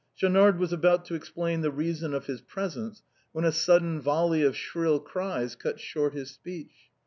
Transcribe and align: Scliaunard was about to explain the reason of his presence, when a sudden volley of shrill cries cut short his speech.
Scliaunard 0.19 0.57
was 0.57 0.73
about 0.73 1.05
to 1.05 1.13
explain 1.13 1.61
the 1.61 1.69
reason 1.69 2.15
of 2.15 2.25
his 2.25 2.41
presence, 2.41 3.03
when 3.33 3.45
a 3.45 3.51
sudden 3.51 4.01
volley 4.01 4.41
of 4.41 4.57
shrill 4.57 4.99
cries 4.99 5.53
cut 5.55 5.79
short 5.79 6.13
his 6.15 6.31
speech. 6.31 6.89